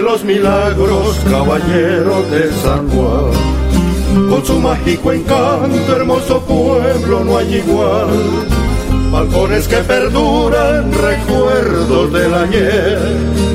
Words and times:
Los 0.00 0.24
milagros, 0.24 1.18
caballero 1.28 2.22
de 2.30 2.50
San 2.62 2.88
Juan. 2.88 3.32
Con 4.30 4.44
su 4.44 4.58
mágico 4.58 5.12
encanto, 5.12 5.96
hermoso 5.96 6.40
pueblo 6.42 7.24
no 7.24 7.36
hay 7.36 7.56
igual. 7.56 8.08
Balcones 9.10 9.68
que 9.68 9.76
perduran, 9.78 10.90
recuerdos 10.92 12.12
del 12.12 12.32
ayer, 12.32 12.98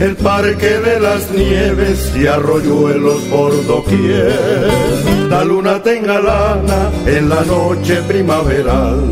el 0.02 0.16
parque 0.18 0.78
de 0.80 1.00
las 1.00 1.32
nieves 1.32 2.14
y 2.16 2.28
arroyuelos 2.28 3.22
por 3.24 3.66
doquier. 3.66 4.68
La 5.30 5.44
luna 5.44 5.82
tenga 5.82 6.20
lana 6.20 6.92
en 7.08 7.30
la 7.30 7.42
noche 7.44 8.02
primaveral, 8.08 9.10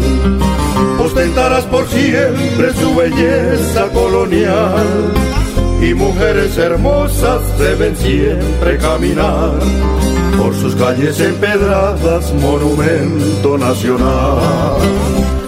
ostentarás 0.99 1.63
por 1.65 1.87
siempre 1.87 2.73
su 2.75 2.95
belleza 2.95 3.87
colonial 3.91 5.13
y 5.85 5.93
mujeres 5.93 6.57
hermosas 6.57 7.41
deben 7.59 7.95
siempre 7.95 8.77
caminar 8.77 9.59
por 10.37 10.55
sus 10.55 10.75
calles 10.75 11.19
empedradas, 11.19 12.33
monumento 12.33 13.57
nacional. 13.57 14.77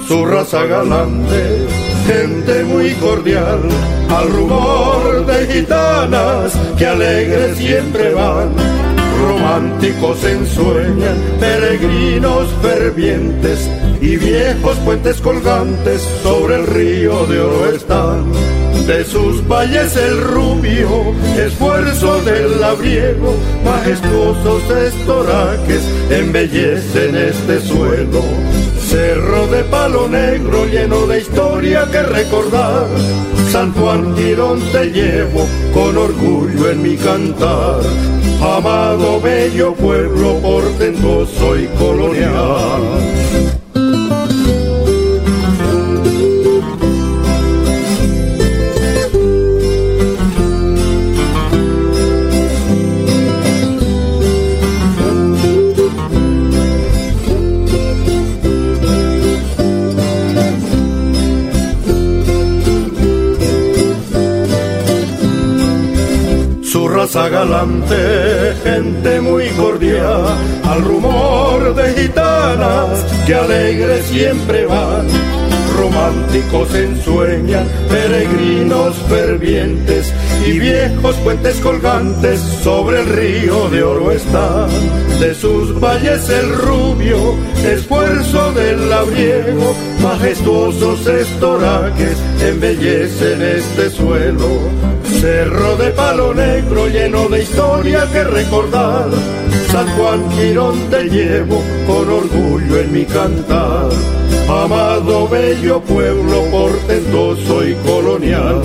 Su 0.08 0.26
raza 0.26 0.66
galante, 0.66 1.68
gente 2.06 2.64
muy 2.66 2.92
cordial, 2.96 3.62
al 4.10 4.30
rumor 4.32 5.26
de 5.26 5.54
gitanas 5.54 6.54
que 6.78 6.86
alegres 6.86 7.58
siempre 7.58 8.14
van. 8.14 8.50
Románticos 9.20 10.24
ensueñan, 10.24 11.18
peregrinos 11.40 12.48
fervientes 12.62 13.68
y 14.02 14.18
viejos 14.18 14.78
puentes 14.80 15.22
colgantes 15.22 16.02
sobre 16.24 16.56
el 16.56 16.68
río 16.68 17.26
de 17.26 17.40
oro 17.40 17.70
están 17.74 18.32
de 18.88 19.04
sus 19.04 19.46
valles 19.48 19.98
el 19.98 20.22
rubio, 20.22 21.14
esfuerzo 21.38 22.22
del 22.22 22.62
labriego, 22.62 23.36
majestuosos 23.66 24.64
estoraques 24.70 25.82
embellecen 26.10 27.16
este 27.16 27.60
suelo. 27.60 28.24
Cerro 28.80 29.48
de 29.48 29.64
palo 29.66 30.08
negro 30.08 30.66
lleno 30.68 31.06
de 31.06 31.20
historia 31.20 31.86
que 31.92 32.02
recordar, 32.02 32.88
San 33.52 33.74
Juan 33.74 34.16
te 34.16 34.86
llevo 34.92 35.46
con 35.74 35.98
orgullo 35.98 36.70
en 36.72 36.82
mi 36.82 36.96
cantar. 36.96 37.82
Amado 38.42 39.20
bello 39.20 39.74
pueblo 39.74 40.40
portentoso 40.40 41.58
y 41.58 41.68
colonial. 41.78 43.07
Galante, 67.38 68.56
gente 68.64 69.22
muy 69.22 69.48
cordial, 69.50 70.26
al 70.64 70.82
rumor 70.84 71.76
de 71.76 71.94
gitanas 71.94 73.06
que 73.28 73.36
alegres 73.36 74.06
siempre 74.06 74.66
van. 74.66 75.06
Románticos 75.78 76.74
ensueñan, 76.74 77.68
peregrinos 77.90 78.96
fervientes 79.08 80.12
y 80.48 80.58
viejos 80.58 81.16
puentes 81.18 81.60
colgantes 81.60 82.40
sobre 82.64 83.02
el 83.02 83.06
río 83.06 83.70
de 83.70 83.84
oro 83.84 84.12
están. 84.12 84.70
De 85.20 85.36
sus 85.36 85.80
valles 85.80 86.28
el 86.30 86.50
rubio, 86.56 87.36
esfuerzo 87.64 88.52
del 88.54 88.90
labriego, 88.90 89.76
majestuosos 90.02 91.06
estoraques 91.06 92.18
embellecen 92.42 93.44
este 93.44 93.92
suelo 93.92 94.98
Cerro 95.20 95.76
de 95.78 95.90
palo 95.92 96.32
negro 96.34 96.88
lleno 96.88 97.28
de 97.28 97.42
historia 97.42 98.08
que 98.12 98.24
recordar. 98.24 99.10
San 99.72 99.88
Juan 99.98 100.32
Girón 100.32 100.90
te 100.92 101.10
llevo 101.10 101.64
con 101.88 102.08
orgullo 102.08 102.80
en 102.80 102.92
mi 102.92 103.04
cantar. 103.04 103.90
Amado 104.48 105.28
bello 105.28 105.82
pueblo 105.82 106.44
portentoso 106.52 107.68
y 107.68 107.74
colonial. 107.76 108.62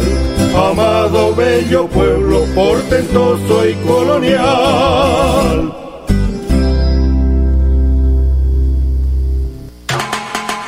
Amado 0.54 1.34
bello 1.34 1.88
pueblo 1.88 2.44
portentoso 2.54 3.66
y 3.66 3.74
colonial. 3.86 5.72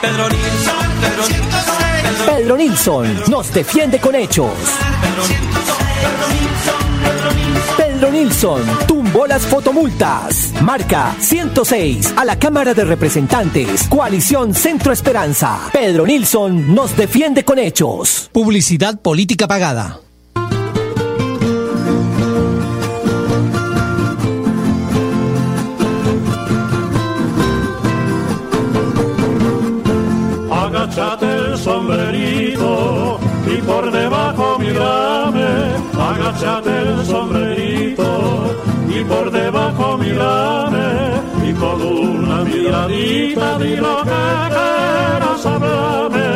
Pedro 0.01 0.29
Nilsson, 0.31 0.89
Pedro 1.01 1.29
Nilsson, 1.29 2.27
Pedro 2.27 2.57
Nilsson 2.57 3.23
nos 3.29 3.53
defiende 3.53 4.01
con 4.01 4.15
hechos. 4.15 4.51
Pedro 7.77 8.11
Nilsson 8.11 8.63
tumbó 8.87 9.27
las 9.27 9.43
fotomultas. 9.47 10.53
Marca 10.63 11.15
106 11.19 12.15
a 12.17 12.25
la 12.25 12.39
Cámara 12.39 12.75
de 12.75 12.85
Representantes. 12.85 13.87
Coalición 13.89 14.55
Centro 14.55 14.93
Esperanza. 14.93 15.71
Pedro 15.73 16.07
Nilsson 16.07 16.75
nos 16.75 16.97
defiende 16.97 17.45
con 17.45 17.59
hechos. 17.59 18.29
Publicidad 18.33 19.01
política 19.01 19.47
pagada. 19.49 20.01
Agachate 30.51 31.27
el 31.27 31.59
sombrerito 31.59 33.21
y 33.47 33.63
por 33.63 33.91
debajo 33.91 34.59
mirame 34.59 35.14
agachate 35.99 36.71
el 36.83 37.05
sombrerito 37.05 38.57
y 38.89 39.05
por 39.05 39.31
debajo 39.31 39.99
mirame 39.99 40.89
y 41.49 41.53
con 41.55 41.83
una 41.83 42.45
miradita 42.45 43.59
di 43.59 43.77
lo 43.77 44.03
que 44.03 44.25
quieras 44.55 45.47
hablarme 45.47 46.29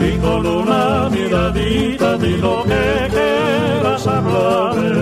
y 0.00 0.18
con 0.18 0.46
una 0.46 1.08
miradita 1.10 2.16
di 2.18 2.36
lo 2.36 2.62
que 2.64 3.08
quieras 3.10 4.06
hablarme 4.06 4.96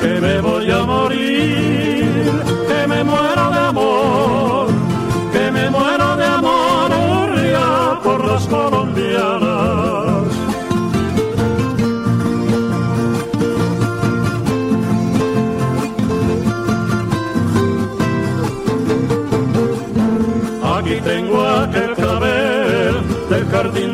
que 0.00 0.20
me 0.20 0.40
voy 0.40 0.70
a 0.70 0.82
morir 0.84 1.89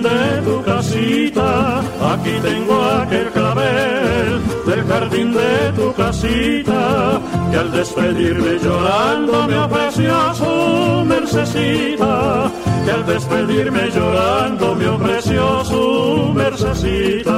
de 0.03 0.43
tu 0.43 0.63
casita. 0.63 1.81
Aquí 2.13 2.35
tengo 2.43 2.83
aquel 2.83 3.29
clavel 3.31 4.43
del 4.67 4.85
jardín 4.87 5.33
de 5.33 5.73
tu 5.77 5.93
casita, 5.95 7.21
que 7.51 7.57
al 7.57 7.71
despedirme 7.71 8.59
llorando 8.59 9.47
me 9.47 9.59
ofreció 9.59 10.35
su 10.35 11.05
mercecita, 11.05 12.51
que 12.85 12.91
al 12.91 13.07
despedirme 13.07 13.91
llorando 13.91 14.75
me 14.75 14.89
ofreció 14.89 15.65
su 15.65 16.33
mercecita, 16.35 17.36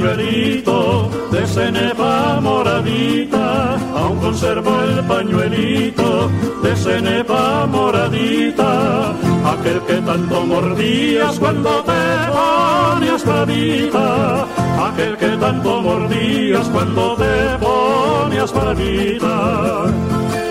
pañuelito 0.00 1.10
de 1.30 1.46
cenepa 1.46 2.40
moradita, 2.40 3.76
aún 3.94 4.18
conservo 4.18 4.70
el 4.82 5.04
pañuelito 5.04 6.30
de 6.62 6.74
cenepa 6.74 7.66
moradita, 7.66 9.12
aquel 9.44 9.80
que 9.82 9.96
tanto 9.96 10.46
mordías 10.46 11.38
cuando 11.38 11.84
te 11.84 12.02
ponías 12.32 13.24
bravita, 13.26 14.46
aquel 14.88 15.16
que 15.18 15.36
tanto 15.36 15.82
mordías 15.82 16.66
cuando 16.68 17.16
te 17.16 17.58
ponías 17.60 18.52
bravita, 18.54 19.84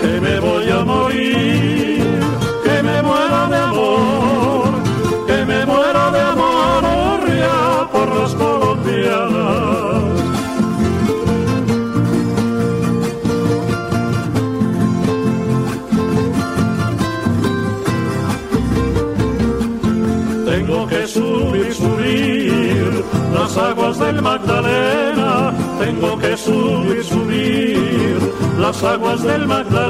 que 0.00 0.20
me 0.20 0.38
voy 0.38 0.70
a 0.70 0.84
morir, 0.84 1.89
aguas 28.90 29.22
del 29.22 29.46
Magdalena 29.46 29.89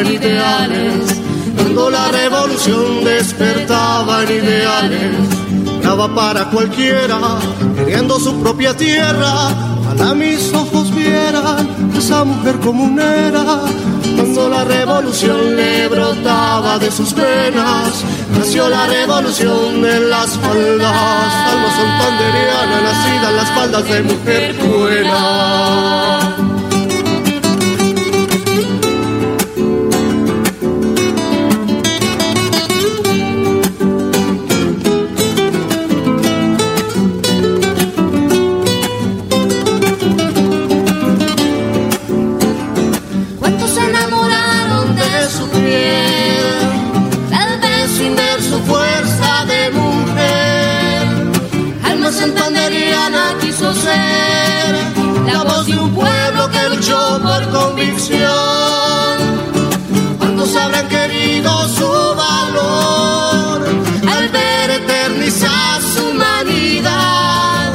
En 0.00 0.12
ideales, 0.12 1.20
cuando 1.56 1.90
la 1.90 2.08
revolución 2.10 3.04
despertaba 3.04 4.22
en 4.24 4.44
ideales, 4.44 5.12
daba 5.82 6.14
para 6.14 6.44
cualquiera, 6.50 7.38
queriendo 7.76 8.18
su 8.18 8.40
propia 8.40 8.76
tierra. 8.76 9.50
Ojalá 9.80 10.14
mis 10.14 10.52
ojos 10.52 10.94
vieran 10.94 11.68
esa 11.96 12.24
mujer 12.24 12.56
comunera. 12.60 13.62
Cuando 14.16 14.48
la 14.48 14.64
revolución 14.64 15.56
le 15.56 15.88
brotaba 15.88 16.78
de 16.78 16.90
sus 16.90 17.14
venas, 17.14 18.04
nació 18.36 18.68
la 18.68 18.86
revolución 18.86 19.84
en 19.84 20.10
las 20.10 20.30
faldas, 20.38 21.34
alma 21.52 21.70
santanderiana 21.76 22.80
nacida 22.82 23.30
en 23.30 23.36
las 23.36 23.50
faldas 23.50 23.88
de 23.88 24.02
mujer 24.02 24.54
buena. 24.54 26.15
Un 55.74 55.94
pueblo 55.94 56.50
que 56.50 56.68
luchó 56.68 57.20
por 57.22 57.50
convicción. 57.50 59.16
¿Cuántos 60.18 60.54
habrán 60.56 60.88
querido 60.88 61.68
su 61.68 61.88
valor 62.16 63.66
al 64.08 64.28
ver 64.28 64.70
eternizar 64.70 65.80
su 65.82 66.08
humanidad? 66.10 67.72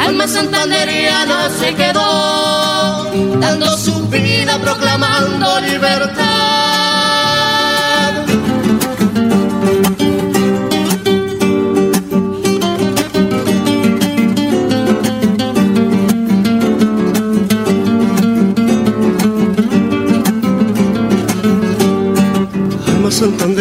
Alma 0.00 0.26
santanderiana 0.26 1.50
se 1.60 1.74
quedó 1.74 3.10
dando 3.40 3.76
su 3.76 4.08
vida 4.08 4.58
proclamando 4.58 5.60
libertad. 5.60 6.41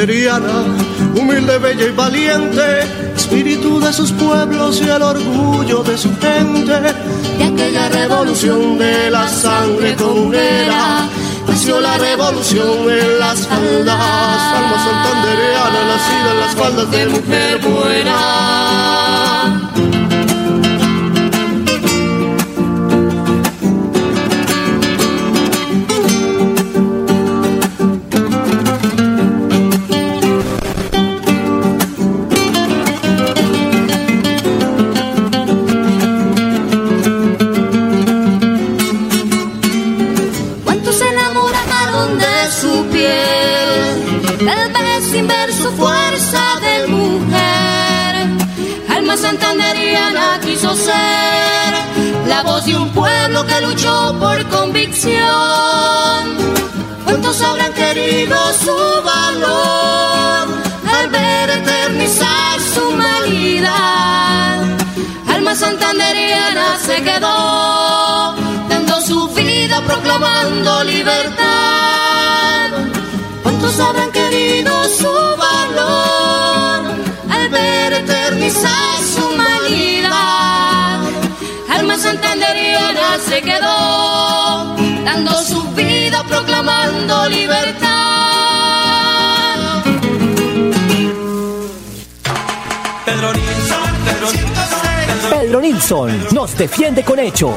Humilde, 0.02 1.60
bella 1.60 1.86
y 1.86 1.92
valiente, 1.92 2.80
espíritu 3.16 3.80
de 3.80 3.94
sus 3.94 4.12
pueblos 4.12 4.82
y 4.82 4.90
el 4.90 5.00
orgullo 5.00 5.84
de 5.84 5.96
su 5.96 6.10
gente, 6.18 6.74
de 7.38 7.44
aquella 7.44 7.88
revolución 7.88 8.80
de 8.80 9.12
la 9.12 9.28
sangre 9.28 9.96
comunera. 9.96 11.08
Nació 11.48 11.80
la 11.80 12.00
revolución 12.00 12.90
en 12.90 13.20
las 13.20 13.46
faldas, 13.46 13.96
alma 13.96 14.84
santandereana 14.84 15.86
nacida 15.86 16.32
en 16.32 16.40
las 16.40 16.56
faldas 16.56 16.90
de 16.90 17.06
mujer 17.06 17.60
buena. 17.60 18.82
¿Cuántos 57.06 57.40
habrán 57.42 57.72
querido 57.74 58.36
su 58.54 58.76
valor 59.04 60.48
al 60.98 61.08
ver 61.10 61.50
eternizar 61.52 62.60
su 62.74 62.90
humanidad? 62.90 64.64
Alma 65.28 65.54
santanderiana 65.54 66.80
se 66.84 67.04
quedó, 67.04 68.34
dando 68.70 69.02
su 69.02 69.28
vida 69.30 69.82
proclamando 69.86 70.84
libertad. 70.84 72.72
¿Cuántos 73.44 73.80
habrán 73.80 74.12
querido 74.12 74.84
su 74.86 75.14
valor 75.38 76.82
al 77.30 77.50
ver 77.50 77.94
eternizar 77.94 78.98
su 79.14 79.28
humanidad? 79.28 81.02
Alma 81.70 81.98
santanderiana 81.98 83.20
se 83.30 83.42
quedó, 83.44 84.21
dando 85.04 85.32
su 85.44 85.64
vida 85.74 86.24
proclamando 86.28 87.28
libertad. 87.30 87.92
Pedro 93.06 93.34
Nilsson, 93.34 93.82
Pedro 94.06 94.32
Nilsson, 94.32 95.30
Pedro 95.30 95.62
Nilsson 95.62 96.28
nos 96.34 96.58
defiende 96.58 97.04
con 97.04 97.20
hechos. 97.20 97.56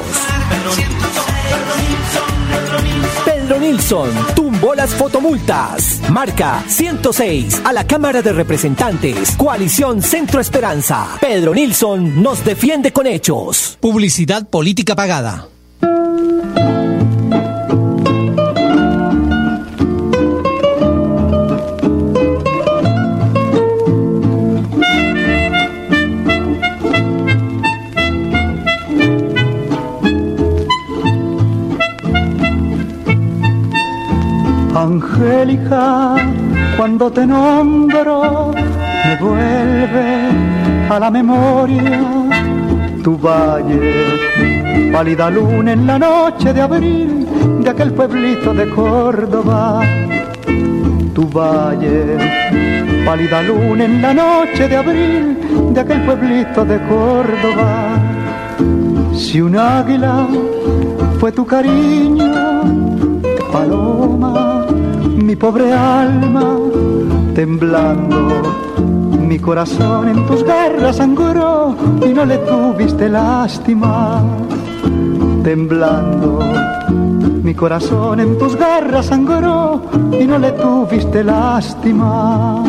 Pedro 3.23 3.59
Nilsson 3.59 4.09
tumbó 4.35 4.73
las 4.73 4.89
fotomultas. 4.95 6.01
Marca 6.09 6.63
106 6.67 7.61
a 7.63 7.73
la 7.73 7.85
Cámara 7.85 8.21
de 8.23 8.33
Representantes. 8.33 9.35
Coalición 9.37 10.01
Centro 10.01 10.41
Esperanza. 10.41 11.17
Pedro 11.21 11.53
Nilsson 11.53 12.23
nos 12.23 12.43
defiende 12.43 12.91
con 12.91 13.05
hechos. 13.05 13.77
Publicidad 13.79 14.49
política 14.49 14.95
pagada. 14.95 15.47
Angélica, 34.75 36.15
cuando 36.77 37.11
te 37.11 37.25
nombro, 37.25 38.51
me 39.05 39.15
vuelve 39.17 40.07
a 40.89 40.99
la 40.99 41.09
memoria 41.09 42.15
tu 43.05 43.15
valle, 43.19 44.91
pálida 44.91 45.29
luna 45.29 45.73
en 45.73 45.85
la 45.85 45.99
noche 45.99 46.51
de 46.51 46.59
abril 46.59 47.27
de 47.63 47.69
aquel 47.69 47.93
pueblito 47.93 48.51
de 48.51 48.67
Córdoba. 48.67 49.83
Tu 51.13 51.23
valle, 51.29 52.17
pálida 53.05 53.43
luna 53.43 53.83
en 53.85 54.01
la 54.01 54.11
noche 54.11 54.67
de 54.67 54.75
abril 54.75 55.37
de 55.71 55.79
aquel 55.79 56.01
pueblito 56.01 56.65
de 56.65 56.77
Córdoba. 56.89 57.71
Si 59.13 59.39
un 59.39 59.55
águila 59.55 60.27
fue 61.19 61.31
tu 61.31 61.45
cariño, 61.45 62.33
paloma, 63.51 64.34
mi 65.35 65.41
pobre 65.41 65.73
alma, 65.73 66.57
temblando. 67.33 68.41
Mi 69.19 69.37
corazón 69.37 70.07
en 70.07 70.25
tus 70.27 70.45
garras 70.45 70.95
sangró 70.95 71.75
y 72.05 72.13
no 72.13 72.23
le 72.23 72.37
tuviste 72.37 73.09
lástima, 73.09 74.23
temblando. 75.43 76.39
Mi 77.43 77.53
corazón 77.53 78.21
en 78.21 78.37
tus 78.37 78.55
garras 78.55 79.07
sangró 79.07 79.81
y 80.17 80.23
no 80.23 80.39
le 80.39 80.53
tuviste 80.53 81.21
lástima. 81.21 82.63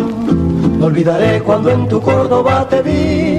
No 0.78 0.86
olvidaré 0.86 1.42
cuando 1.42 1.70
en 1.70 1.86
tu 1.86 2.00
Córdoba 2.00 2.66
te 2.68 2.82
vi 2.82 3.38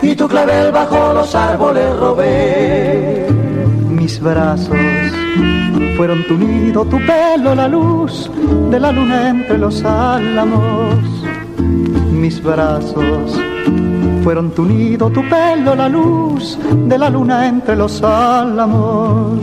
y 0.00 0.14
tu 0.14 0.28
clavel 0.28 0.70
bajo 0.70 1.12
los 1.12 1.34
árboles 1.34 1.96
robé. 1.96 3.26
Mis 3.88 4.20
brazos 4.20 5.01
fueron 5.96 6.26
tu 6.26 6.36
nido, 6.36 6.84
tu 6.84 6.98
pelo, 6.98 7.54
la 7.54 7.68
luz 7.68 8.30
de 8.70 8.80
la 8.80 8.92
luna 8.92 9.28
entre 9.30 9.58
los 9.58 9.84
álamos. 9.84 10.96
Mis 12.10 12.42
brazos 12.42 13.38
fueron 14.22 14.50
tu 14.50 14.64
nido, 14.64 15.10
tu 15.10 15.22
pelo, 15.28 15.74
la 15.74 15.88
luz 15.88 16.58
de 16.72 16.98
la 16.98 17.10
luna 17.10 17.46
entre 17.46 17.76
los 17.76 18.02
álamos. 18.02 19.38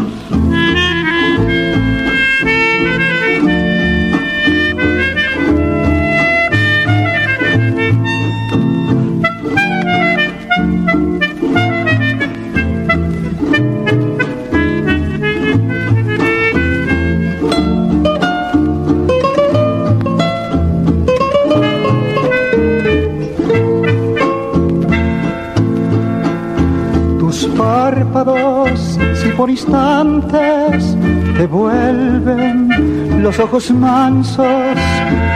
Por 29.39 29.49
instantes 29.49 30.97
te 31.37 31.47
vuelven 31.47 33.23
los 33.23 33.39
ojos 33.39 33.71
mansos, 33.71 34.45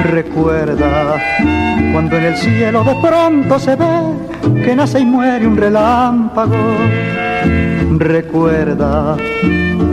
recuerda 0.03 1.15
cuando 1.93 2.17
en 2.17 2.23
el 2.25 2.35
cielo 2.35 2.83
de 2.83 2.95
pronto 2.95 3.57
se 3.57 3.77
ve 3.77 4.61
que 4.61 4.75
nace 4.75 4.99
y 4.99 5.05
muere 5.05 5.47
un 5.47 5.55
relámpago. 5.55 6.57
Recuerda 7.97 9.15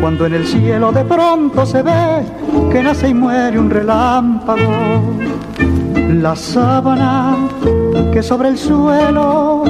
cuando 0.01 0.27
en 0.27 0.35
el 0.35 0.45
cielo 0.45 0.91
de 0.91 1.05
pronto 1.05 1.65
se 1.65 1.81
ve 1.81 2.25
que 2.73 2.83
nace 2.83 3.11
y 3.11 3.15
muere 3.15 3.61
un 3.61 3.71
relámpago. 3.71 4.73
La 6.21 6.35
sábana 6.35 7.37
que 8.13 8.25
sobre 8.25 8.49
el 8.49 8.59
suelo 8.59 9.63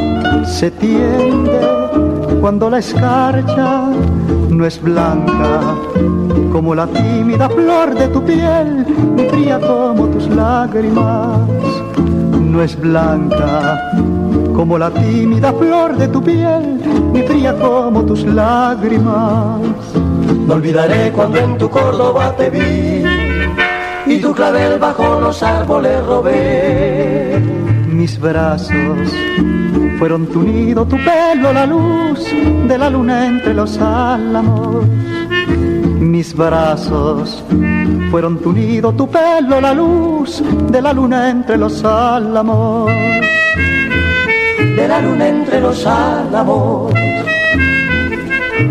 se 0.46 0.70
tiende 0.70 1.60
cuando 2.40 2.70
la 2.70 2.78
escarcha 2.78 3.82
no 4.50 4.66
es 4.66 4.80
blanca 4.82 5.76
como 6.52 6.74
la 6.74 6.86
tímida 6.86 7.48
flor 7.48 7.94
de 7.94 8.08
tu 8.08 8.24
piel, 8.24 8.84
ni 9.14 9.24
fría 9.28 9.60
como 9.60 10.06
tus 10.08 10.28
lágrimas. 10.28 11.38
No 12.40 12.62
es 12.62 12.78
blanca 12.78 13.90
como 14.54 14.76
la 14.76 14.90
tímida 14.90 15.52
flor 15.52 15.96
de 15.96 16.08
tu 16.08 16.22
piel, 16.22 16.80
ni 17.12 17.22
fría 17.22 17.56
como 17.56 18.04
tus 18.04 18.24
lágrimas. 18.24 19.60
No 20.46 20.54
olvidaré 20.54 21.12
cuando 21.12 21.38
en 21.38 21.56
tu 21.56 21.70
Córdoba 21.70 22.34
te 22.36 22.50
vi 22.50 23.04
y 24.06 24.20
tu 24.20 24.34
clavel 24.34 24.78
bajo 24.78 25.20
los 25.20 25.42
árboles 25.42 26.04
robé. 26.04 26.99
Mis 28.00 28.18
brazos 28.18 29.12
fueron 29.98 30.26
tu 30.28 30.42
nido, 30.42 30.86
tu 30.86 30.96
pelo, 30.96 31.52
la 31.52 31.66
luz 31.66 32.24
de 32.66 32.78
la 32.78 32.88
luna 32.88 33.26
entre 33.26 33.52
los 33.52 33.76
álamos. 33.78 34.86
Mis 36.00 36.34
brazos 36.34 37.44
Fueron 38.10 38.38
tu 38.38 38.54
nido, 38.54 38.90
tu 38.92 39.06
pelo, 39.06 39.60
la 39.60 39.74
luz 39.74 40.42
de 40.72 40.80
la 40.80 40.94
luna 40.94 41.28
entre 41.28 41.58
los 41.58 41.84
álamos. 41.84 42.90
De 44.76 44.88
la 44.88 45.00
luna 45.02 45.28
entre 45.28 45.60
los 45.60 45.86
álamos. 45.86 46.94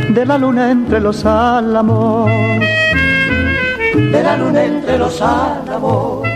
De 0.09 0.25
la 0.25 0.37
luna 0.39 0.71
entre 0.71 0.99
los 0.99 1.23
álamos. 1.23 2.31
De 3.93 4.23
la 4.23 4.37
luna 4.37 4.63
entre 4.63 4.97
los 4.97 5.21
álamos. 5.21 6.28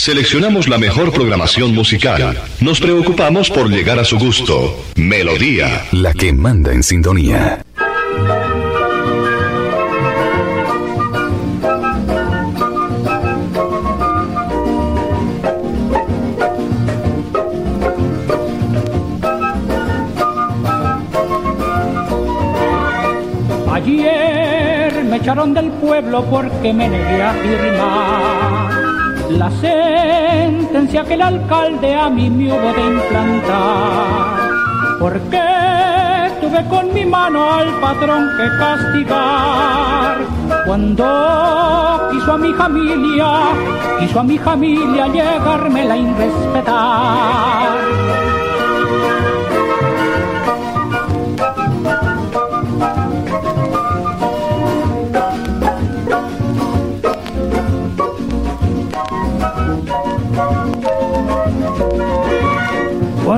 Seleccionamos 0.00 0.66
la 0.66 0.78
mejor 0.78 1.12
programación 1.12 1.74
musical. 1.74 2.34
Nos 2.62 2.80
preocupamos 2.80 3.50
por 3.50 3.68
llegar 3.68 3.98
a 3.98 4.04
su 4.04 4.18
gusto. 4.18 4.82
Melodía, 4.96 5.84
la 5.92 6.14
que 6.14 6.32
manda 6.32 6.72
en 6.72 6.82
sintonía. 6.82 7.62
Ayer 23.70 25.04
me 25.04 25.16
echaron 25.18 25.52
del 25.52 25.70
pueblo 25.72 26.24
porque 26.30 26.72
me 26.72 26.88
negué 26.88 27.22
a 27.22 27.34
firmar 27.34 28.49
la 29.38 29.50
sentencia 29.50 31.04
que 31.04 31.14
el 31.14 31.22
alcalde 31.22 31.94
a 31.94 32.08
mí 32.10 32.28
me 32.30 32.52
hubo 32.52 32.72
de 32.72 32.80
implantar. 32.80 34.50
Porque 34.98 35.42
tuve 36.40 36.64
con 36.68 36.92
mi 36.92 37.04
mano 37.06 37.52
al 37.52 37.68
patrón 37.80 38.30
que 38.36 38.48
castigar. 38.58 40.18
Cuando 40.66 42.08
quiso 42.12 42.32
a 42.32 42.38
mi 42.38 42.52
familia, 42.54 43.30
quiso 43.98 44.20
a 44.20 44.22
mi 44.24 44.38
familia 44.38 45.06
llegarme 45.08 45.84
la 45.84 45.96
irrespetar. 45.96 47.68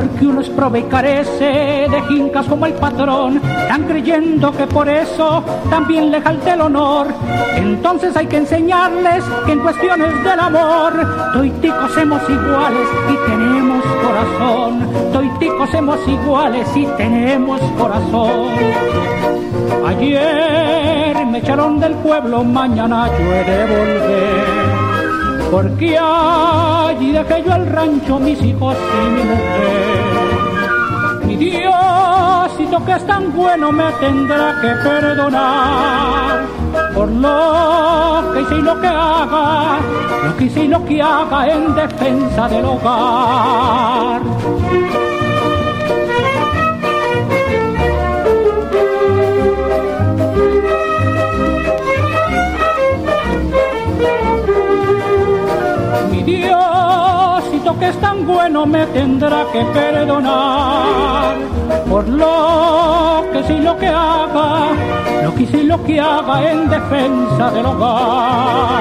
Porque 0.03 0.27
uno 0.27 0.41
es 0.41 0.49
prove 0.51 0.81
y 0.81 0.83
carece 0.85 1.87
de 1.89 2.03
jincas 2.09 2.47
como 2.47 2.67
el 2.67 2.73
patrón, 2.73 3.37
están 3.37 3.85
creyendo 3.85 4.51
que 4.51 4.67
por 4.67 4.89
eso 4.89 5.45
también 5.71 6.11
le 6.11 6.21
falta 6.21 6.55
el 6.55 6.61
honor. 6.61 7.07
Entonces 7.55 8.17
hay 8.17 8.27
que 8.27 8.39
enseñarles 8.39 9.23
que 9.47 9.53
en 9.53 9.61
cuestiones 9.61 10.25
del 10.25 10.41
amor, 10.41 11.33
toiticos 11.33 11.93
somos 11.93 12.21
iguales 12.29 12.89
y 13.13 13.31
tenemos 13.31 13.85
corazón. 14.03 15.13
Toiticos 15.13 15.71
somos 15.71 16.09
iguales 16.09 16.69
y 16.75 16.85
tenemos 16.97 17.61
corazón. 17.79 18.49
Ayer 19.87 21.27
me 21.27 21.39
echaron 21.39 21.79
del 21.79 21.95
pueblo, 21.95 22.43
mañana 22.43 23.07
yo 23.07 23.33
he 23.33 23.45
de 23.45 23.67
volver 23.67 24.62
porque 25.53 25.99
allí 25.99 27.13
dejé 27.13 27.45
yo 27.45 27.55
el 27.55 27.67
rancho, 27.67 28.19
mis 28.19 28.43
hijos 28.43 28.75
y 28.75 29.11
mi 29.11 29.23
mujer. 29.23 30.01
Mi 31.27 31.37
Diosito 31.37 32.83
que 32.87 32.93
es 32.93 33.07
tan 33.07 33.31
bueno 33.35 33.71
me 33.71 33.93
tendrá 34.01 34.59
que 34.63 34.69
perdonar 34.89 36.47
por 36.95 37.09
lo 37.11 38.33
que 38.33 38.41
hice 38.41 38.55
y 38.57 38.63
lo 38.63 38.81
que 38.81 38.87
haga, 38.87 39.79
lo 40.25 40.37
que 40.39 40.45
hice 40.45 40.65
y 40.65 40.69
lo 40.69 40.83
que 40.87 41.03
haga 41.03 41.47
en 41.47 41.75
defensa 41.75 42.49
del 42.49 42.65
hogar. 42.65 44.23
Me 58.67 58.87
tendrá 58.87 59.45
que 59.53 59.65
perdonar 59.65 61.37
por 61.89 62.09
lo 62.09 63.25
que 63.33 63.43
sí 63.45 63.59
lo 63.59 63.77
que 63.79 63.89
haga, 63.89 64.71
lo 65.25 65.35
que 65.35 65.47
sí 65.47 65.63
lo 65.65 65.83
que 65.85 66.01
haga 66.01 66.51
en 66.51 66.69
defensa 66.69 67.51
del 67.51 67.67
hogar. 67.67 68.73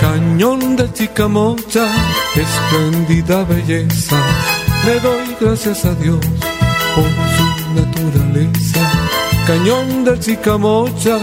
Cañón 0.00 0.76
de 0.76 0.92
Chicamocha, 0.92 1.86
espléndida 2.36 3.44
belleza 3.44 4.16
le 4.84 5.00
doy 5.00 5.36
gracias 5.40 5.84
a 5.84 5.94
Dios 5.94 6.20
por. 6.94 7.37
Cañón 9.48 10.04
del 10.04 10.20
Chicamocha, 10.20 11.16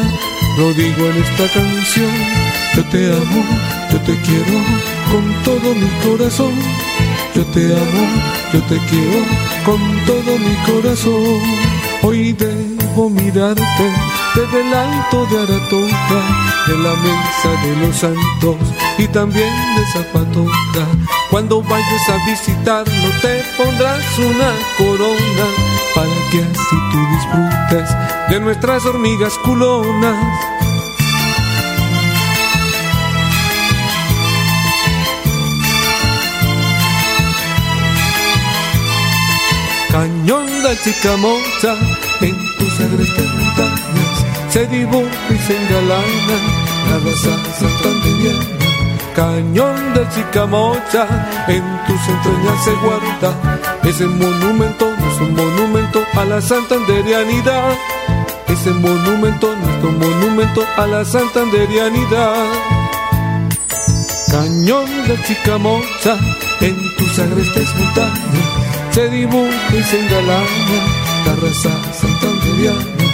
lo 0.58 0.74
digo 0.74 1.06
en 1.06 1.16
esta 1.16 1.48
canción. 1.54 2.12
Yo 2.76 2.84
te 2.86 3.14
amo, 3.14 3.44
yo 3.92 4.02
te 4.02 4.20
quiero 4.22 4.58
con 5.12 5.44
todo 5.44 5.76
mi 5.76 5.88
corazón. 6.04 6.54
Yo 7.36 7.46
te 7.54 7.66
amo, 7.66 8.04
yo 8.52 8.64
te 8.64 8.78
quiero 8.90 9.20
con 9.64 9.80
todo 10.08 10.40
mi 10.40 10.56
corazón. 10.66 11.40
Hoy 12.02 12.34
debo 12.34 13.12
mirarte 13.12 13.92
desde 14.34 14.60
el 14.60 14.74
alto 14.74 15.28
de 15.28 15.40
Aratoja, 15.44 16.22
de 16.66 16.78
la 16.80 16.96
mesa 16.96 17.50
de 17.64 17.76
los 17.86 17.96
santos 17.96 18.58
y 18.98 19.08
también 19.08 19.54
de 19.76 19.86
Zapatoca. 19.94 20.88
Cuando 21.30 21.62
vayas 21.62 22.10
a 22.10 22.26
visitarlo 22.26 23.08
te 23.22 23.44
pondrás 23.56 24.18
una 24.18 24.52
corona 24.80 25.45
de 28.36 28.41
nuestras 28.41 28.86
hormigas 28.86 29.38
culonas. 29.45 30.17
Cañón 39.89 40.48
de 40.48 40.78
Chicamocha, 40.84 41.78
en 42.19 42.38
tus 42.58 42.80
agrestes 42.82 43.34
montañas 43.36 44.26
se 44.50 44.67
dibuja 44.67 45.10
y 45.30 45.38
se 45.38 45.58
engalana 45.58 46.38
la 46.89 47.00
raza 47.00 47.58
santanderiana 47.58 48.65
cañón 49.15 49.93
de 49.93 50.06
Chicamocha, 50.13 51.08
en 51.48 51.63
tus 51.88 52.02
entrañas 52.10 52.63
se 52.65 52.74
guarda 52.84 53.62
ese 53.84 54.06
monumento, 54.06 54.93
nuestro 54.98 55.26
monumento 55.30 56.04
a 56.13 56.26
la 56.26 56.41
santanderianidad. 56.41 57.78
Ese 58.48 58.72
monumento, 58.72 59.56
nuestro 59.56 59.92
monumento 59.92 60.66
a 60.78 60.88
la 60.88 61.04
santanderianidad. 61.04 62.46
Cañón 64.32 64.86
de 65.08 65.22
Chicamocha, 65.24 66.18
en 66.62 66.76
tus 66.98 67.20
agrestes 67.20 67.76
montañas 67.76 68.66
se 68.96 69.10
dibuja 69.10 69.76
y 69.78 69.84
se 69.84 70.00
engalana 70.00 70.46
la 71.26 71.36
raza 71.36 71.70
santanderiana. 71.94 73.06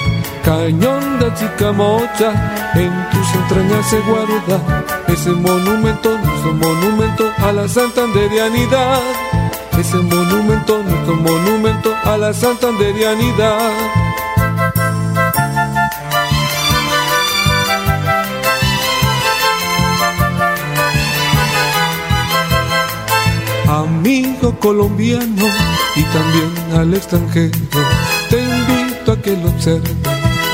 Cañón 0.44 1.20
de 1.20 1.34
Chicamocha, 1.34 2.72
en 2.76 3.10
tus 3.10 3.36
entrañas 3.36 3.90
se 3.90 4.00
guarda 4.02 4.86
ese 5.08 5.32
monumento, 5.32 6.18
nuestro 6.20 6.54
monumento 6.54 7.32
a 7.40 7.52
la 7.52 7.68
santanderianidad. 7.68 9.02
Ese 9.80 9.98
monumento, 9.98 10.84
nuestro 10.84 11.16
monumento 11.16 11.96
a 12.04 12.18
la 12.18 12.32
santanderianidad. 12.32 13.72
Amigo 23.72 24.54
colombiano 24.60 25.46
y 25.96 26.04
también 26.04 26.78
al 26.78 26.94
extranjero, 26.94 27.58
te 28.30 28.38
invito 28.38 29.14
a 29.14 29.22
que 29.22 29.38
lo 29.38 29.48
observes 29.48 29.96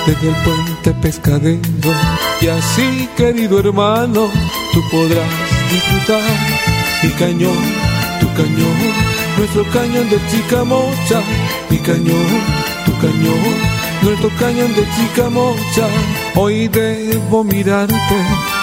desde 0.06 0.30
el 0.30 0.36
puente 0.44 0.92
pescadero. 1.02 1.92
Y 2.40 2.48
así, 2.48 3.10
querido 3.18 3.58
hermano, 3.58 4.30
tú 4.72 4.84
podrás 4.92 5.28
disfrutar 5.72 6.22
mi 7.02 7.10
cañón, 7.10 7.58
tu 8.20 8.28
cañón, 8.36 8.78
nuestro 9.36 9.64
cañón 9.74 10.08
de 10.12 10.20
Chicamocha, 10.30 11.22
mi 11.72 11.80
cañón, 11.80 12.28
tu 12.86 12.92
cañón, 13.00 13.56
nuestro 14.04 14.30
cañón 14.38 14.76
de 14.76 14.86
Chicamocha. 14.96 15.88
Hoy 16.36 16.68
debo 16.68 17.44
mirarte 17.44 17.96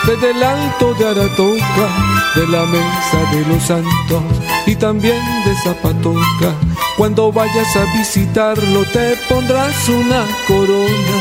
desde 0.07 0.31
el 0.33 0.43
alto 0.43 0.95
de 0.95 1.09
Aratoca, 1.09 1.87
de 2.35 2.47
la 2.49 2.67
mesa 2.67 3.31
de 3.33 3.47
los 3.47 3.63
santos 3.63 4.23
y 4.67 4.77
también 4.77 5.19
de 5.45 5.55
Zapatoca. 5.63 6.55
Cuando 6.97 7.33
vayas 7.33 7.77
a 7.77 7.85
visitarlo 7.97 8.85
te 8.93 9.17
pondrás 9.29 9.89
una 9.89 10.27
corona 10.47 11.17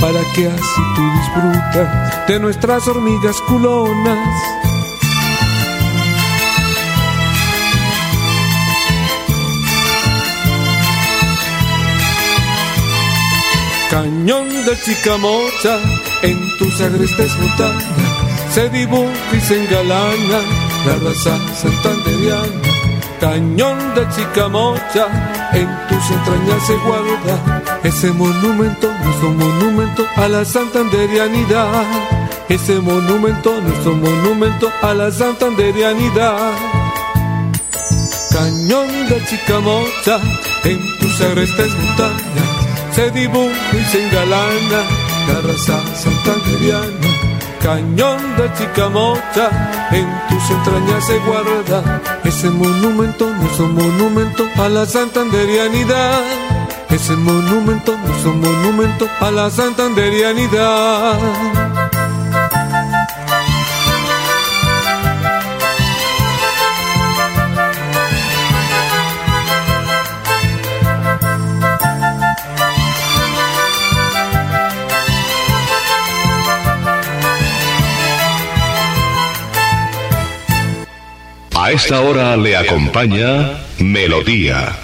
para 0.00 0.20
que 0.34 0.46
así 0.46 0.82
tú 0.94 1.02
disfrutas 1.18 2.28
de 2.28 2.40
nuestras 2.40 2.86
hormigas 2.86 3.36
culonas. 3.42 4.42
Cañón 13.90 14.48
de 14.64 14.78
Chicamocha, 14.84 15.78
en 16.22 16.58
tus 16.58 16.80
agrestes 16.80 17.36
montañas 17.38 18.07
se 18.58 18.68
dibuja 18.70 19.36
y 19.36 19.40
se 19.40 19.62
engalana 19.62 20.40
la 20.84 20.94
raza 21.04 21.38
santanderiana. 21.54 22.60
Cañón 23.20 23.78
de 23.94 24.08
Chicamocha, 24.08 25.04
en 25.52 25.68
tus 25.88 26.04
entrañas 26.10 26.66
se 26.66 26.76
guarda 26.78 27.62
ese 27.84 28.10
monumento, 28.10 28.92
nuestro 29.04 29.30
monumento 29.30 30.04
a 30.16 30.26
la 30.26 30.44
santanderianidad. 30.44 31.84
Ese 32.48 32.80
monumento, 32.80 33.60
nuestro 33.60 33.94
monumento 33.94 34.72
a 34.82 34.92
la 34.92 35.12
santanderianidad. 35.12 36.50
Cañón 38.32 38.88
de 39.08 39.24
Chicamocha, 39.26 40.18
en 40.64 40.98
tus 40.98 41.20
agrestes 41.20 41.70
montañas 41.76 42.48
se 42.92 43.08
dibuja 43.12 43.76
y 43.80 43.84
se 43.84 44.04
engalana 44.04 44.80
la 45.28 45.40
raza 45.46 45.78
santanderiana. 45.94 47.17
Cañón 47.68 48.16
de 48.38 48.50
Chicamocha, 48.54 49.50
en 49.92 50.08
tus 50.30 50.50
entrañas 50.50 51.06
se 51.06 51.18
guarda 51.18 52.00
ese 52.24 52.48
monumento, 52.48 53.28
nuestro 53.28 53.66
monumento 53.66 54.48
a 54.56 54.70
la 54.70 54.86
santanderianidad. 54.86 56.18
Ese 56.88 57.14
monumento, 57.14 57.94
nuestro 57.94 58.32
monumento 58.32 59.06
a 59.20 59.30
la 59.30 59.50
santanderianidad. 59.50 61.57
A 81.68 81.72
esta 81.72 82.00
hora 82.00 82.34
le 82.34 82.56
acompaña 82.56 83.58
Melodía. 83.78 84.74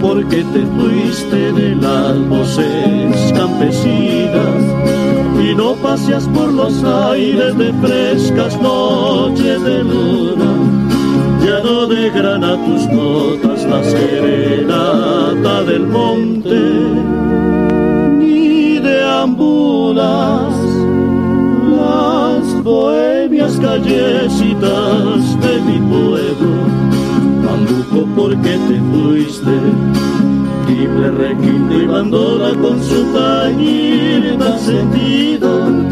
Porque 0.00 0.44
te 0.44 0.62
fuiste 0.76 1.52
de 1.52 1.74
las 1.74 2.28
voces 2.28 3.32
campesinas 3.34 4.13
paseas 6.04 6.28
por 6.28 6.52
los 6.52 6.84
aires 6.84 7.56
de 7.56 7.72
frescas 7.74 8.60
noches 8.60 9.62
de 9.62 9.84
luna. 9.84 10.52
Ya 11.44 11.60
no 11.62 11.86
de 11.86 12.10
grana 12.10 12.56
tus 12.64 12.86
notas 12.88 13.64
la 13.64 13.82
serenata 13.82 15.62
del 15.62 15.86
monte, 15.86 16.60
ni 18.18 18.78
de 18.80 19.02
ambulas 19.02 20.54
las 21.70 22.62
bohemias 22.62 23.58
callecitas 23.58 25.40
de 25.40 25.60
mi 25.66 25.78
pueblo. 25.88 26.54
Bambuco 27.46 28.06
porque 28.14 28.58
te 28.68 28.80
fuiste, 28.90 29.56
triple 30.66 31.10
requinte 31.12 31.74
y 31.76 31.86
bandola 31.86 32.50
con 32.60 32.82
su 32.82 33.04
tañir 33.12 34.36
tan 34.38 34.58
sentido. 34.58 35.83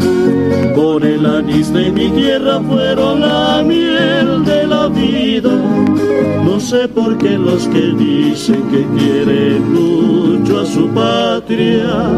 Con 0.75 1.03
el 1.03 1.25
anís 1.25 1.71
de 1.71 1.91
mi 1.91 2.09
tierra 2.09 2.59
fueron 2.59 3.21
la 3.21 3.63
miel 3.63 4.43
de 4.43 4.65
la 4.65 4.87
vida. 4.87 5.51
No 6.43 6.59
sé 6.59 6.87
por 6.87 7.17
qué 7.17 7.37
los 7.37 7.67
que 7.67 7.93
dicen 7.95 8.63
que 8.71 8.85
quieren 8.97 9.71
mucho 9.73 10.61
a 10.61 10.65
su 10.65 10.87
patria 10.89 12.09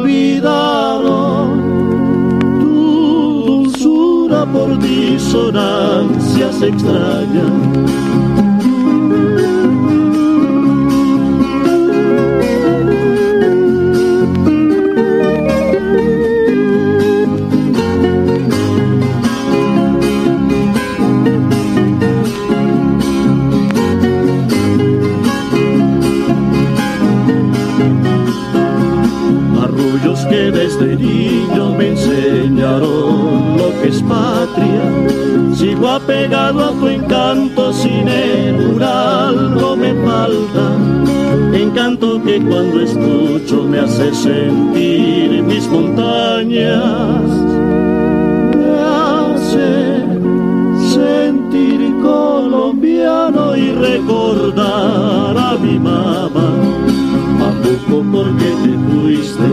olvidaron 0.00 1.20
tu 2.60 3.42
dulzura 3.46 4.44
por 4.46 4.78
disonancias 4.78 6.62
extrañas. 6.62 7.52
A 36.58 36.70
tu 36.72 36.88
encanto, 36.88 37.72
sin 37.72 38.08
él 38.08 38.82
algo 38.82 39.76
me 39.76 39.94
falta. 39.94 40.64
Encanto 41.52 42.20
que 42.22 42.40
cuando 42.40 42.80
escucho 42.80 43.62
me 43.64 43.78
hace 43.78 44.12
sentir 44.12 45.42
mis 45.44 45.68
montañas. 45.68 47.22
Me 48.56 48.78
hace 48.80 50.04
sentir 50.94 51.94
colombiano 52.02 53.56
y 53.56 53.72
recordar 53.72 55.36
a 55.38 55.56
mi 55.60 55.78
mamá. 55.78 56.50
Bambuco 57.38 58.04
porque 58.12 58.50
te 58.62 58.72
fuiste, 58.88 59.46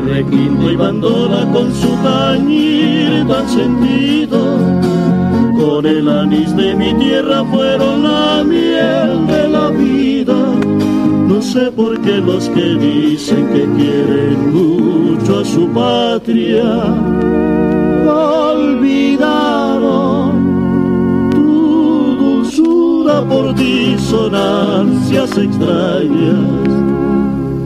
requinto 0.00 0.70
y 0.70 0.76
bandola 0.76 1.46
con 1.52 1.72
su 1.74 1.88
tañir 2.02 3.26
tan 3.26 3.48
sentido. 3.48 4.83
Con 5.74 5.86
el 5.86 6.08
anís 6.08 6.54
de 6.54 6.72
mi 6.76 6.94
tierra 6.94 7.44
fueron 7.46 8.04
la 8.04 8.44
miel 8.44 9.26
de 9.26 9.48
la 9.48 9.70
vida. 9.70 10.36
No 11.26 11.42
sé 11.42 11.72
por 11.72 12.00
qué 12.00 12.18
los 12.18 12.48
que 12.50 12.76
dicen 12.76 13.48
que 13.48 13.66
quieren 13.76 14.54
mucho 14.54 15.40
a 15.40 15.44
su 15.44 15.66
patria 15.70 16.62
olvidaron 18.06 19.32
tu 21.32 22.16
dulzura 22.20 23.24
por 23.28 23.52
disonancias 23.56 25.36
extrañas. 25.36 26.70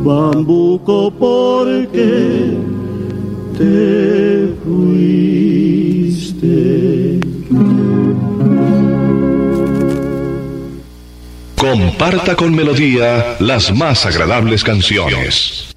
Bambuco 0.02 1.10
porque 1.10 2.56
te 3.58 4.48
fuiste. 4.64 5.98
Comparta 11.58 12.36
con 12.36 12.54
Melodía 12.54 13.36
las 13.40 13.74
más 13.74 14.06
agradables 14.06 14.62
canciones. 14.62 15.67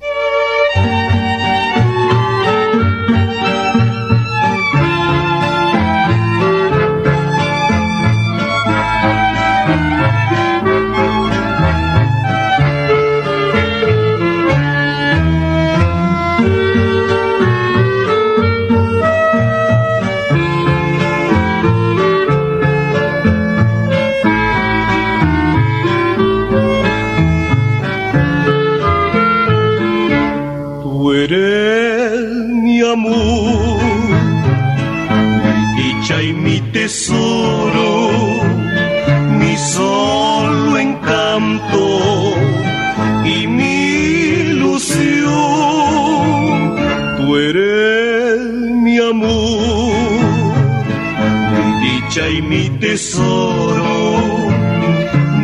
Y 52.17 52.41
mi 52.41 52.69
tesoro, 52.71 54.49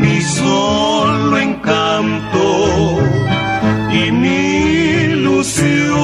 mi 0.01 0.19
solo 0.21 1.37
encanto 1.37 2.99
y 3.89 4.11
mi 4.11 5.07
ilusión. 5.13 5.97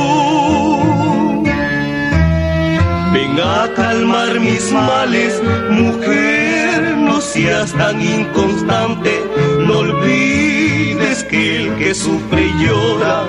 Ven 3.13 3.39
a 3.41 3.69
calmar 3.76 4.39
mis 4.39 4.71
males, 4.71 5.41
mujer, 5.69 6.95
no 6.97 7.19
seas 7.19 7.73
tan 7.73 8.02
inconstante, 8.02 9.21
no 9.67 9.80
olvides 9.80 11.26
que 11.26 11.58
el 11.58 11.76
que 11.76 11.93
sufre 11.93 12.49
llora 12.62 13.26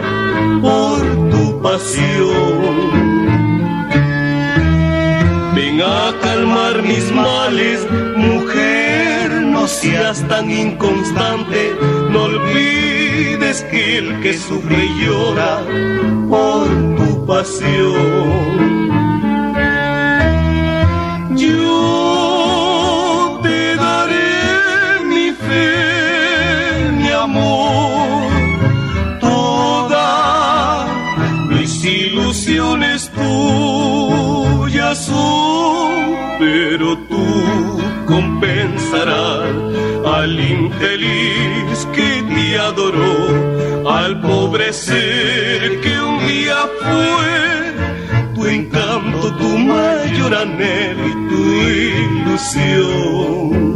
por 0.62 1.00
tu 1.30 1.60
pasión. 1.60 3.13
A 5.82 6.14
calmar 6.22 6.82
mis 6.82 7.10
males, 7.10 7.86
mujer, 8.16 9.30
no 9.42 9.66
seas 9.66 10.26
tan 10.28 10.50
inconstante, 10.50 11.74
no 12.10 12.24
olvides 12.24 13.62
que 13.70 13.98
el 13.98 14.20
que 14.20 14.38
sufre 14.38 14.88
llora 15.00 15.62
por 16.28 16.68
tu 16.96 17.26
pasión. 17.26 18.83
Pero 36.54 36.96
tú 37.10 37.26
compensarás 38.06 39.50
al 40.06 40.38
infeliz 40.38 41.78
que 41.92 42.22
te 42.32 42.56
adoró, 42.56 43.90
al 43.90 44.20
pobre 44.20 44.72
ser 44.72 45.80
que 45.80 46.00
un 46.00 46.24
día 46.28 46.58
fue 46.80 47.74
tu 48.36 48.46
encanto, 48.46 49.34
tu 49.34 49.58
mayor 49.58 50.32
anhelo 50.32 51.08
y 51.08 51.14
tu 51.28 51.42
ilusión. 52.22 53.73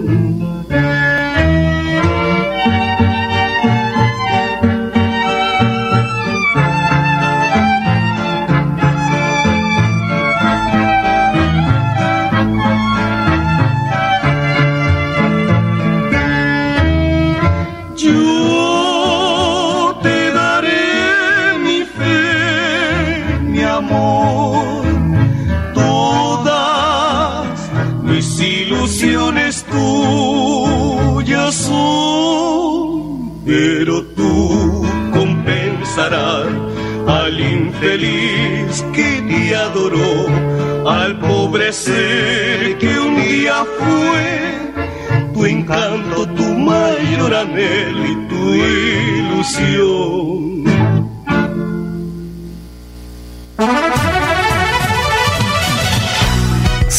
Amor, 23.90 24.84
todas 25.74 27.58
mis 28.02 28.40
ilusiones 28.40 29.64
tuyas 29.64 31.54
son, 31.54 33.32
pero 33.44 34.02
tú 34.04 34.86
compensarás 35.12 36.46
al 37.06 37.38
infeliz 37.40 38.84
que 38.92 39.22
te 39.28 39.56
adoró, 39.56 40.26
al 40.86 41.18
pobre 41.18 41.72
ser 41.72 42.78
que 42.78 42.98
un 42.98 43.16
día 43.16 43.64
fue 43.78 44.72
tu 45.32 45.46
encanto, 45.46 46.26
tu 46.28 46.44
mayor 46.44 47.34
anhelo 47.34 48.04
y 48.04 48.14
tu 48.28 48.54
ilusión. 48.54 50.28